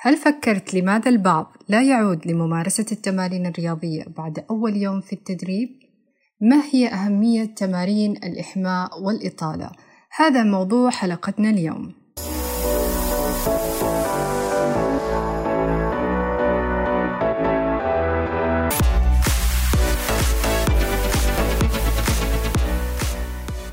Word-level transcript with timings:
هل 0.00 0.16
فكرت 0.16 0.74
لماذا 0.74 1.10
البعض 1.10 1.56
لا 1.68 1.82
يعود 1.82 2.26
لممارسة 2.26 2.86
التمارين 2.92 3.46
الرياضية 3.46 4.04
بعد 4.16 4.44
أول 4.50 4.76
يوم 4.76 5.00
في 5.00 5.12
التدريب؟ 5.12 5.68
ما 6.40 6.62
هي 6.72 6.88
أهمية 6.88 7.44
تمارين 7.44 8.12
الإحماء 8.12 9.02
والإطالة؟ 9.02 9.70
هذا 10.16 10.42
موضوع 10.42 10.90
حلقتنا 10.90 11.50
اليوم. 11.50 11.92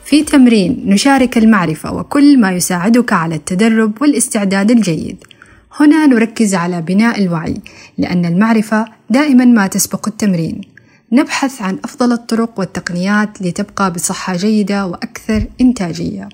في 0.06 0.24
تمرين 0.24 0.84
نشارك 0.86 1.38
المعرفة 1.38 1.94
وكل 1.94 2.40
ما 2.40 2.52
يساعدك 2.52 3.14
على 3.14 3.36
التدرب 3.36 4.02
والاستعداد 4.02 4.72
الجيد. 4.72 5.35
هنا 5.80 6.06
نركز 6.06 6.56
على 6.56 6.82
بناء 6.82 7.22
الوعي 7.24 7.62
لأن 7.98 8.26
المعرفة 8.26 8.86
دائما 9.10 9.46
ما 9.46 9.68
تسبق 9.68 10.08
التمرين 10.08 10.62
نبحث 11.12 11.62
عن 11.62 11.80
أفضل 11.84 12.12
الطرق 12.12 12.60
والتقنيات 12.60 13.42
لتبقى 13.42 13.94
بصحة 13.94 14.36
جيدة 14.36 14.86
وأكثر 14.86 15.48
إنتاجية 15.62 16.30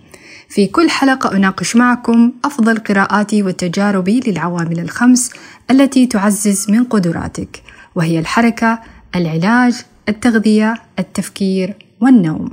في 0.49 0.67
كل 0.67 0.89
حلقة 0.89 1.37
أناقش 1.37 1.75
معكم 1.75 2.31
أفضل 2.45 2.77
قراءاتي 2.77 3.43
وتجاربي 3.43 4.19
للعوامل 4.27 4.79
الخمس 4.79 5.31
التي 5.71 6.05
تعزز 6.05 6.71
من 6.71 6.83
قدراتك 6.83 7.61
وهي 7.95 8.19
الحركة، 8.19 8.79
العلاج، 9.15 9.85
التغذية، 10.09 10.73
التفكير 10.99 11.75
والنوم. 12.01 12.49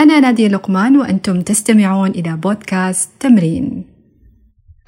أنا 0.00 0.20
نادية 0.20 0.48
لقمان 0.48 0.96
وأنتم 0.96 1.40
تستمعون 1.40 2.10
إلى 2.10 2.36
بودكاست 2.36 3.10
تمرين. 3.20 3.84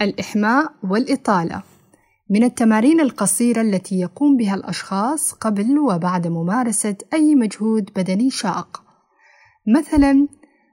الإحماء 0.03 0.73
والإطالة 0.91 1.63
من 2.31 2.45
التمارين 2.45 3.01
القصيرة 3.01 3.61
التي 3.61 4.01
يقوم 4.01 4.37
بها 4.37 4.55
الأشخاص 4.55 5.33
قبل 5.33 5.79
وبعد 5.79 6.27
ممارسة 6.27 6.97
أي 7.13 7.35
مجهود 7.35 7.91
بدني 7.97 8.31
شاق. 8.31 8.83
مثلاً، 9.77 10.29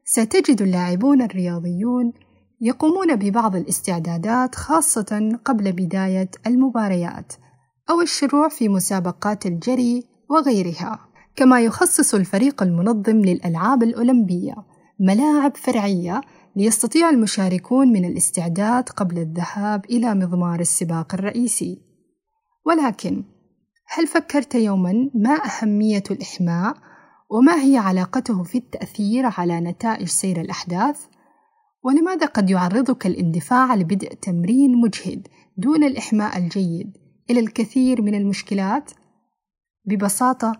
ستجد 0.06 0.62
اللاعبون 0.62 1.22
الرياضيون 1.22 2.14
يقومون 2.62 3.16
ببعض 3.16 3.56
الاستعدادات 3.56 4.56
خاصة 4.56 5.40
قبل 5.46 5.72
بداية 5.72 6.32
المباريات 6.48 7.34
أو 7.90 8.02
الشروع 8.02 8.50
في 8.50 8.70
مسابقات 8.70 9.46
الجري 9.46 10.04
وغيرها. 10.30 11.00
كما 11.36 11.62
يخصص 11.62 12.16
الفريق 12.16 12.64
المنظم 12.64 13.18
للألعاب 13.18 13.84
الأولمبية 13.84 14.56
ملاعب 15.00 15.58
فرعية 15.58 16.22
ليستطيع 16.56 17.10
المشاركون 17.10 17.88
من 17.88 18.06
الاستعداد 18.06 18.90
قبل 18.90 19.18
الذهاب 19.18 19.86
إلى 19.86 20.16
مضمار 20.16 20.60
السباق 20.60 21.14
الرئيسي. 21.14 21.82
ولكن 22.66 23.24
هل 23.88 24.08
فكرت 24.08 24.56
يوما 24.56 25.10
ما 25.16 25.40
أهمية 25.46 26.04
الإحماء 26.12 26.74
وما 27.30 27.64
هي 27.64 27.78
علاقته 27.78 28.44
في 28.44 28.58
التأثير 28.58 29.26
على 29.38 29.60
نتائج 29.60 30.08
سير 30.08 30.42
الأحداث؟ 30.42 31.06
ولماذا 31.84 32.26
قد 32.26 32.50
يعرضك 32.50 33.08
الاندفاع 33.08 33.76
لبدء 33.76 34.14
تمرين 34.14 34.76
مجهد 34.76 35.28
دون 35.58 35.84
الإحماء 35.84 36.38
الجيد 36.38 36.98
إلى 37.30 37.40
الكثير 37.40 38.02
من 38.02 38.16
المشكلات؟ 38.16 38.92
ببساطة 39.86 40.54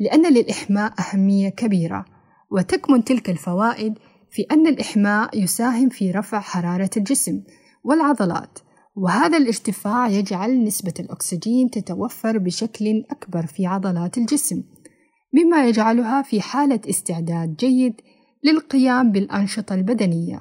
لأن 0.00 0.32
للإحماء 0.32 0.92
أهمية 0.98 1.48
كبيرة 1.48 2.04
وتكمن 2.50 3.04
تلك 3.04 3.30
الفوائد 3.30 3.98
في 4.30 4.42
أن 4.42 4.66
الإحماء 4.66 5.38
يساهم 5.42 5.88
في 5.88 6.10
رفع 6.10 6.40
حرارة 6.40 6.90
الجسم 6.96 7.42
والعضلات 7.84 8.58
وهذا 8.96 9.38
الارتفاع 9.38 10.08
يجعل 10.08 10.64
نسبة 10.64 10.94
الأكسجين 11.00 11.70
تتوفر 11.70 12.38
بشكل 12.38 13.04
أكبر 13.10 13.46
في 13.46 13.66
عضلات 13.66 14.18
الجسم 14.18 14.62
مما 15.32 15.68
يجعلها 15.68 16.22
في 16.22 16.40
حالة 16.40 16.80
استعداد 16.90 17.56
جيد 17.56 18.00
للقيام 18.44 19.12
بالأنشطة 19.12 19.74
البدنية. 19.74 20.40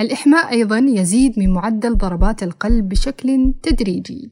الإحماء 0.00 0.50
أيضا 0.50 0.78
يزيد 0.78 1.38
من 1.38 1.52
معدل 1.52 1.96
ضربات 1.96 2.42
القلب 2.42 2.88
بشكل 2.88 3.54
تدريجي 3.62 4.30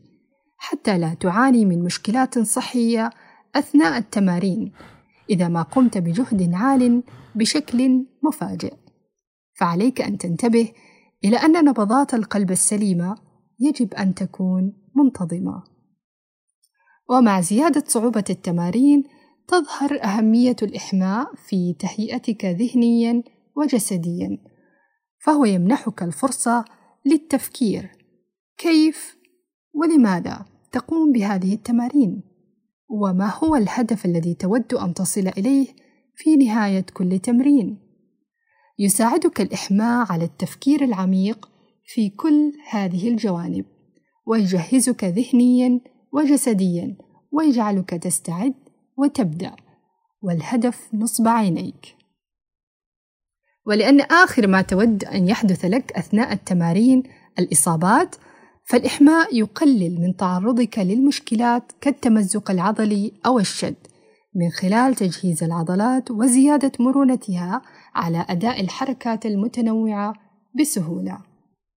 حتى 0.58 0.98
لا 0.98 1.14
تعاني 1.14 1.64
من 1.64 1.84
مشكلات 1.84 2.38
صحية 2.38 3.10
أثناء 3.54 3.98
التمارين. 3.98 4.72
إذا 5.30 5.48
ما 5.48 5.62
قمت 5.62 5.98
بجهد 5.98 6.54
عال 6.54 7.02
بشكل 7.36 8.06
مفاجئ. 8.22 8.74
فعليك 9.54 10.00
أن 10.00 10.18
تنتبه 10.18 10.72
إلى 11.24 11.36
أن 11.36 11.64
نبضات 11.64 12.14
القلب 12.14 12.50
السليمة 12.50 13.16
يجب 13.60 13.94
أن 13.94 14.14
تكون 14.14 14.72
منتظمة. 14.94 15.62
ومع 17.10 17.40
زيادة 17.40 17.84
صعوبة 17.86 18.24
التمارين 18.30 19.04
تظهر 19.48 20.04
أهمية 20.04 20.56
الإحماء 20.62 21.34
في 21.34 21.72
تهيئتك 21.78 22.44
ذهنيا 22.44 23.22
وجسديا 23.56 24.38
فهو 25.18 25.44
يمنحك 25.44 26.02
الفرصة 26.02 26.64
للتفكير. 27.04 27.90
كيف 28.58 29.16
ولماذا 29.74 30.44
تقوم 30.72 31.12
بهذه 31.12 31.54
التمارين؟ 31.54 32.22
وما 32.88 33.32
هو 33.34 33.56
الهدف 33.56 34.06
الذي 34.06 34.34
تود 34.34 34.74
أن 34.74 34.94
تصل 34.94 35.28
إليه 35.28 35.66
في 36.16 36.36
نهاية 36.36 36.86
كل 36.94 37.18
تمرين. 37.18 37.78
يساعدك 38.78 39.40
الإحماء 39.40 40.12
على 40.12 40.24
التفكير 40.24 40.84
العميق 40.84 41.48
في 41.84 42.10
كل 42.10 42.52
هذه 42.70 43.08
الجوانب 43.08 43.64
ويجهزك 44.26 45.04
ذهنيا 45.04 45.80
وجسديا 46.12 46.96
ويجعلك 47.32 47.90
تستعد 47.90 48.54
وتبدأ. 48.96 49.56
والهدف 50.22 50.88
نصب 50.94 51.28
عينيك. 51.28 51.96
ولأن 53.66 54.00
آخر 54.00 54.46
ما 54.46 54.62
تود 54.62 55.04
أن 55.04 55.28
يحدث 55.28 55.64
لك 55.64 55.92
أثناء 55.92 56.32
التمارين 56.32 57.02
الإصابات 57.38 58.16
فالإحماء 58.64 59.36
يقلل 59.36 60.00
من 60.00 60.16
تعرضك 60.16 60.78
للمشكلات 60.78 61.72
كالتمزق 61.80 62.50
العضلي 62.50 63.12
أو 63.26 63.38
الشد. 63.38 63.95
من 64.36 64.50
خلال 64.50 64.94
تجهيز 64.94 65.42
العضلات 65.42 66.10
وزيادة 66.10 66.72
مرونتها 66.80 67.62
على 67.94 68.26
أداء 68.28 68.60
الحركات 68.60 69.26
المتنوعة 69.26 70.14
بسهولة. 70.60 71.18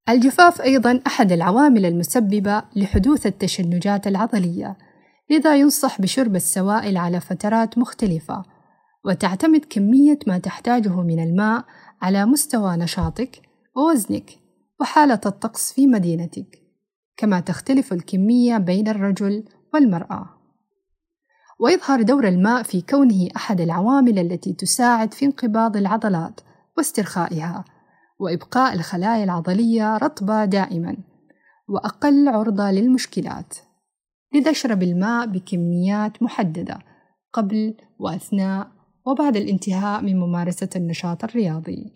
الجفاف 0.09 0.61
أيضًا 0.61 1.01
أحد 1.07 1.31
العوامل 1.31 1.85
المسببة 1.85 2.63
لحدوث 2.75 3.27
التشنجات 3.27 4.07
العضلية، 4.07 4.77
لذا 5.29 5.55
ينصح 5.55 6.01
بشرب 6.01 6.35
السوائل 6.35 6.97
على 6.97 7.19
فترات 7.19 7.77
مختلفة، 7.77 8.43
وتعتمد 9.05 9.65
كمية 9.69 10.19
ما 10.27 10.37
تحتاجه 10.37 11.01
من 11.01 11.23
الماء 11.23 11.65
على 12.01 12.25
مستوى 12.25 12.77
نشاطك 12.77 13.41
ووزنك 13.75 14.29
وحالة 14.81 15.21
الطقس 15.25 15.73
في 15.73 15.87
مدينتك. 15.87 16.59
كما 17.17 17.39
تختلف 17.39 17.93
الكمية 17.93 18.57
بين 18.57 18.87
الرجل 18.87 19.43
والمرأة. 19.73 20.38
ويظهر 21.59 22.01
دور 22.01 22.27
الماء 22.27 22.63
في 22.63 22.81
كونه 22.81 23.27
أحد 23.35 23.61
العوامل 23.61 24.19
التي 24.19 24.53
تساعد 24.53 25.13
في 25.13 25.25
انقباض 25.25 25.77
العضلات 25.77 26.39
واسترخائها، 26.77 27.65
وإبقاء 28.19 28.73
الخلايا 28.73 29.23
العضلية 29.23 29.97
رطبة 29.97 30.45
دائمًا، 30.45 30.97
وأقل 31.69 32.27
عرضة 32.27 32.71
للمشكلات. 32.71 33.53
لذا 34.33 34.51
اشرب 34.51 34.83
الماء 34.83 35.27
بكميات 35.27 36.23
محددة 36.23 36.79
قبل 37.33 37.75
وأثناء 37.99 38.67
وبعد 39.05 39.37
الانتهاء 39.37 40.01
من 40.01 40.19
ممارسة 40.19 40.69
النشاط 40.75 41.23
الرياضي. 41.23 41.93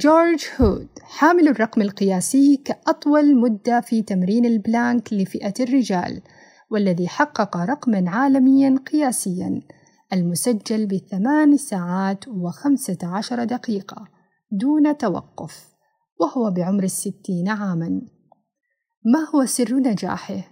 جورج 0.00 0.44
هود 0.60 0.88
حامل 1.02 1.48
الرقم 1.48 1.82
القياسي 1.82 2.56
كأطول 2.64 3.36
مدة 3.36 3.80
في 3.80 4.02
تمرين 4.02 4.46
البلانك 4.46 5.12
لفئة 5.12 5.54
الرجال 5.60 6.22
والذي 6.70 7.08
حقق 7.08 7.56
رقما 7.56 8.10
عالميا 8.10 8.78
قياسيا 8.92 9.62
المسجل 10.12 10.86
بثمان 10.86 11.56
ساعات 11.56 12.28
وخمسة 12.28 12.98
عشر 13.02 13.44
دقيقة 13.44 14.08
دون 14.52 14.98
توقف 14.98 15.68
وهو 16.20 16.50
بعمر 16.50 16.84
الستين 16.84 17.48
عاما. 17.48 18.00
ما 19.04 19.28
هو 19.34 19.44
سر 19.44 19.74
نجاحه؟ 19.74 20.44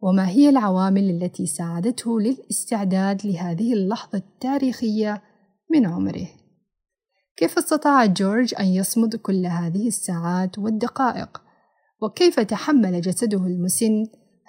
وما 0.00 0.28
هي 0.28 0.48
العوامل 0.48 1.10
التي 1.10 1.46
ساعدته 1.46 2.20
للاستعداد 2.20 3.26
لهذه 3.26 3.72
اللحظة 3.72 4.18
التاريخية 4.18 5.22
من 5.70 5.86
عمره؟ 5.86 6.26
كيف 7.36 7.58
استطاع 7.58 8.06
جورج 8.06 8.54
أن 8.60 8.66
يصمد 8.66 9.16
كل 9.16 9.46
هذه 9.46 9.88
الساعات 9.88 10.58
والدقائق؟ 10.58 11.42
وكيف 12.02 12.40
تحمل 12.40 13.00
جسده 13.00 13.46
المسن؟ 13.46 14.06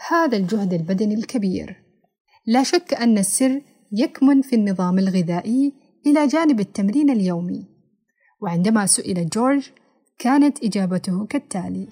هذا 0.09 0.37
الجهد 0.37 0.73
البدني 0.73 1.15
الكبير؟ 1.15 1.83
لا 2.45 2.63
شك 2.63 2.93
أن 2.93 3.17
السر 3.17 3.61
يكمن 3.91 4.41
في 4.41 4.55
النظام 4.55 4.99
الغذائي 4.99 5.73
إلى 6.05 6.27
جانب 6.27 6.59
التمرين 6.59 7.09
اليومي. 7.09 7.65
وعندما 8.41 8.85
سئل 8.85 9.29
جورج 9.29 9.69
كانت 10.19 10.63
إجابته 10.63 11.25
كالتالي: 11.25 11.87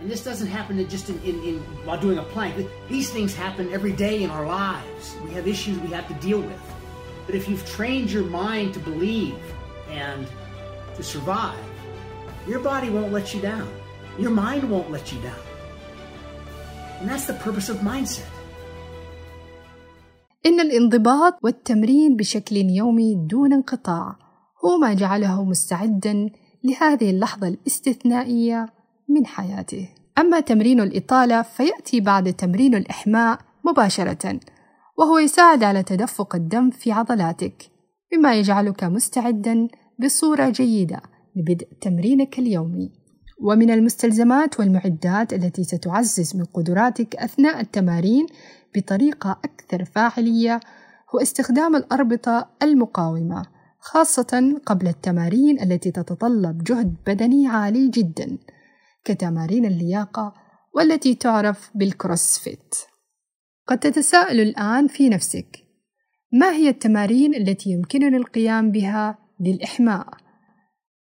And 0.00 0.10
this 0.10 0.22
doesn't 0.22 0.46
happen 0.46 0.88
just 0.88 1.08
in, 1.08 1.18
in, 1.24 1.36
in, 1.42 1.56
while 1.84 2.00
doing 2.00 2.18
a 2.18 2.22
plank. 2.34 2.54
These 2.88 3.10
things 3.10 3.34
happen 3.34 3.68
every 3.72 3.92
day 3.92 4.22
in 4.22 4.30
our 4.30 4.46
lives. 4.46 5.16
We 5.24 5.30
have 5.34 5.48
issues 5.48 5.76
we 5.80 5.88
have 5.88 6.06
to 6.06 6.14
deal 6.28 6.40
with. 6.40 6.62
But 7.26 7.34
if 7.34 7.48
you've 7.48 7.66
trained 7.66 8.10
your 8.10 8.24
mind 8.24 8.74
to 8.74 8.80
believe 8.80 9.40
and 9.90 10.26
to 10.96 11.02
survive, 11.02 11.64
your 12.46 12.60
body 12.60 12.90
won't 12.90 13.12
let 13.12 13.34
you 13.34 13.40
down. 13.40 13.68
Your 14.18 14.30
mind 14.30 14.70
won't 14.70 14.90
let 14.90 15.12
you 15.12 15.20
down. 15.20 15.47
And 17.00 17.08
that's 17.08 17.26
the 17.26 17.38
purpose 17.46 17.68
of 17.68 17.76
mindset. 17.82 18.26
إن 20.46 20.60
الانضباط 20.60 21.38
والتمرين 21.42 22.16
بشكل 22.16 22.56
يومي 22.56 23.14
دون 23.14 23.52
انقطاع 23.52 24.16
هو 24.64 24.78
ما 24.78 24.94
جعله 24.94 25.44
مستعدا 25.44 26.30
لهذه 26.64 27.10
اللحظة 27.10 27.48
الاستثنائية 27.48 28.66
من 29.08 29.26
حياته. 29.26 29.88
أما 30.18 30.40
تمرين 30.40 30.80
الإطالة 30.80 31.42
فيأتي 31.42 32.00
بعد 32.00 32.32
تمرين 32.32 32.74
الإحماء 32.74 33.38
مباشرة، 33.64 34.40
وهو 34.98 35.18
يساعد 35.18 35.62
على 35.62 35.82
تدفق 35.82 36.34
الدم 36.34 36.70
في 36.70 36.92
عضلاتك، 36.92 37.70
مما 38.12 38.34
يجعلك 38.34 38.84
مستعدا 38.84 39.68
بصورة 39.98 40.48
جيدة 40.48 41.02
لبدء 41.36 41.68
تمرينك 41.80 42.38
اليومي. 42.38 42.97
ومن 43.40 43.70
المستلزمات 43.70 44.60
والمعدات 44.60 45.32
التي 45.32 45.64
ستعزز 45.64 46.36
من 46.36 46.44
قدراتك 46.44 47.16
أثناء 47.16 47.60
التمارين 47.60 48.26
بطريقة 48.76 49.40
أكثر 49.44 49.84
فاعلية 49.84 50.60
هو 51.14 51.20
استخدام 51.20 51.76
الأربطة 51.76 52.50
المقاومة 52.62 53.46
خاصة 53.80 54.60
قبل 54.66 54.88
التمارين 54.88 55.60
التي 55.60 55.90
تتطلب 55.90 56.64
جهد 56.64 56.94
بدني 57.06 57.48
عالي 57.48 57.88
جدا 57.88 58.38
كتمارين 59.04 59.64
اللياقة 59.64 60.34
والتي 60.74 61.14
تعرف 61.14 61.70
بالكروسفيت 61.74 62.74
قد 63.66 63.78
تتساءل 63.78 64.40
الآن 64.40 64.86
في 64.86 65.08
نفسك 65.08 65.64
ما 66.32 66.52
هي 66.52 66.68
التمارين 66.68 67.34
التي 67.34 67.70
يمكننا 67.70 68.16
القيام 68.16 68.70
بها 68.70 69.18
للإحماء؟ 69.40 70.06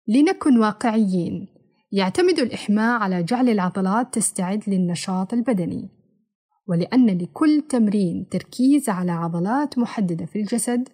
لنكن 0.09 0.59
واقعيين 0.59 1.58
يعتمد 1.93 2.39
الإحماء 2.39 3.01
على 3.01 3.23
جعل 3.23 3.49
العضلات 3.49 4.15
تستعد 4.15 4.63
للنشاط 4.67 5.33
البدني 5.33 5.89
ولأن 6.67 7.07
لكل 7.07 7.63
تمرين 7.69 8.29
تركيز 8.31 8.89
على 8.89 9.13
عضلات 9.13 9.79
محددة 9.79 10.27
في 10.27 10.41
الجسد 10.41 10.89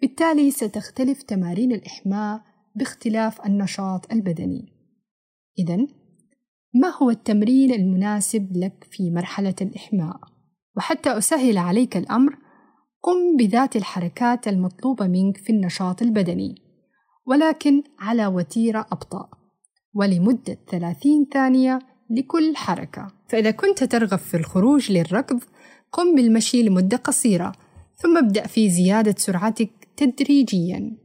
بالتالي 0.00 0.50
ستختلف 0.50 1.22
تمارين 1.22 1.72
الإحماء 1.72 2.42
باختلاف 2.74 3.46
النشاط 3.46 4.12
البدني 4.12 4.72
إذا 5.58 5.86
ما 6.74 6.88
هو 7.02 7.10
التمرين 7.10 7.72
المناسب 7.72 8.56
لك 8.56 8.86
في 8.90 9.10
مرحلة 9.10 9.54
الإحماء؟ 9.62 10.20
وحتى 10.76 11.18
أسهل 11.18 11.58
عليك 11.58 11.96
الأمر 11.96 12.36
قم 13.02 13.36
بذات 13.38 13.76
الحركات 13.76 14.48
المطلوبة 14.48 15.06
منك 15.06 15.36
في 15.36 15.50
النشاط 15.50 16.02
البدني 16.02 16.54
ولكن 17.26 17.82
على 17.98 18.26
وتيرة 18.26 18.86
أبطأ 18.92 19.30
ولمدة 19.96 20.58
30 20.70 21.26
ثانية 21.32 21.78
لكل 22.10 22.56
حركة. 22.56 23.12
فإذا 23.28 23.50
كنت 23.50 23.84
ترغب 23.84 24.18
في 24.18 24.36
الخروج 24.36 24.92
للركض 24.92 25.40
قم 25.92 26.14
بالمشي 26.14 26.62
لمدة 26.62 26.96
قصيرة 26.96 27.52
ثم 27.96 28.18
ابدأ 28.18 28.46
في 28.46 28.70
زيادة 28.70 29.14
سرعتك 29.18 29.70
تدريجيا. 29.96 30.96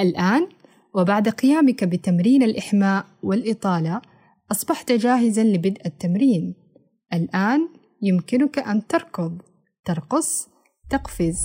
الآن 0.00 0.48
وبعد 0.94 1.28
قيامك 1.28 1.84
بتمرين 1.84 2.42
الإحماء 2.42 3.06
والإطالة 3.22 4.02
أصبحت 4.52 4.92
جاهزا 4.92 5.44
لبدء 5.44 5.86
التمرين. 5.86 6.54
الآن 7.12 7.68
يمكنك 8.02 8.58
أن 8.58 8.86
تركض 8.86 9.42
ترقص 9.84 10.48
تقفز 10.90 11.38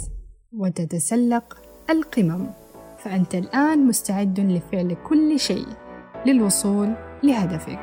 وتتسلق 0.54 1.58
القمم. 1.90 2.50
فأنت 2.98 3.36
الآن 3.36 3.88
مستعد 3.88 4.40
لفعل 4.40 4.96
كل 5.08 5.40
شيء. 5.40 5.83
للوصول 6.26 6.94
لهدفك. 7.24 7.80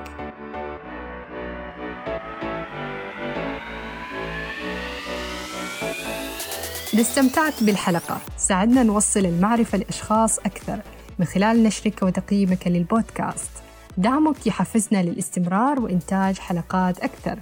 إذا 6.94 7.00
استمتعت 7.00 7.62
بالحلقة. 7.62 8.20
ساعدنا 8.36 8.82
نوصل 8.82 9.20
المعرفة 9.20 9.78
لأشخاص 9.78 10.38
أكثر 10.38 10.80
من 11.18 11.26
خلال 11.26 11.62
نشرك 11.62 12.02
وتقييمك 12.02 12.68
للبودكاست. 12.68 13.50
دعمك 13.96 14.46
يحفزنا 14.46 15.02
للاستمرار 15.02 15.80
وإنتاج 15.80 16.38
حلقات 16.38 17.00
أكثر. 17.00 17.38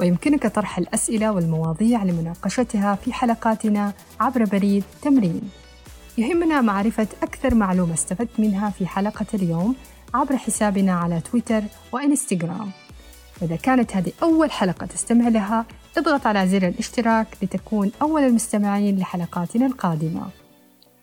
ويمكنك 0.00 0.46
طرح 0.46 0.78
الأسئلة 0.78 1.32
والمواضيع 1.32 2.04
لمناقشتها 2.04 2.94
في 2.94 3.12
حلقاتنا 3.12 3.92
عبر 4.20 4.44
بريد 4.44 4.84
تمرين. 5.02 5.50
يهمنا 6.18 6.60
معرفة 6.60 7.06
أكثر 7.22 7.54
معلومة 7.54 7.94
استفدت 7.94 8.40
منها 8.40 8.70
في 8.70 8.86
حلقة 8.86 9.26
اليوم 9.34 9.74
عبر 10.14 10.36
حسابنا 10.36 10.92
على 10.92 11.20
تويتر 11.20 11.62
وإنستغرام. 11.92 12.70
وإذا 13.42 13.56
كانت 13.56 13.96
هذه 13.96 14.12
أول 14.22 14.50
حلقة 14.50 14.86
تستمع 14.86 15.28
لها 15.28 15.66
اضغط 15.98 16.26
على 16.26 16.46
زر 16.48 16.68
الاشتراك 16.68 17.26
لتكون 17.42 17.92
أول 18.02 18.22
المستمعين 18.22 18.98
لحلقاتنا 18.98 19.66
القادمة. 19.66 20.26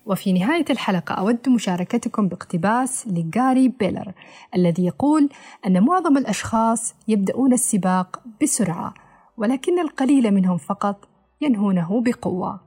وفي 0.06 0.34
نهاية 0.34 0.66
الحلقة 0.70 1.16
أود 1.16 1.50
مشاركتكم 1.50 2.28
باقتباس 2.28 3.08
لجاري 3.08 3.68
بيلر 3.68 4.14
الذي 4.56 4.86
يقول 4.86 5.30
أن 5.68 5.84
معظم 5.84 6.18
الأشخاص 6.18 6.96
يبدأون 7.08 7.54
السباق 7.54 8.22
بسرعة 8.42 8.94
ولكن 9.38 9.80
القليل 9.80 10.32
منهم 10.32 10.58
فقط 10.58 11.08
ينهونه 11.42 12.02
بقوة. 12.02 12.60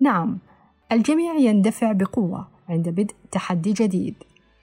نعم 0.00 0.38
الجميع 0.92 1.34
يندفع 1.34 1.92
بقوة 1.92 2.48
عند 2.68 2.88
بدء 2.88 3.14
تحدي 3.32 3.72
جديد. 3.72 4.14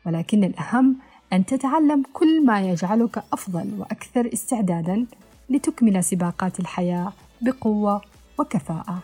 ولكن 0.06 0.44
الأهم 0.44 0.96
أن 1.34 1.46
تتعلم 1.46 2.04
كل 2.13 2.46
ما 2.46 2.62
يجعلك 2.62 3.24
أفضل 3.34 3.72
وأكثر 3.78 4.30
استعدادًا 4.34 5.06
لتكمل 5.50 6.04
سباقات 6.04 6.60
الحياة 6.60 7.13
بقوة 7.42 8.02
وكفاءة. 8.40 9.00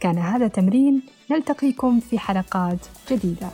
كان 0.00 0.18
هذا 0.18 0.48
تمرين 0.48 1.02
نلتقيكم 1.30 2.00
في 2.00 2.18
حلقات 2.18 2.86
جديدة. 3.10 3.48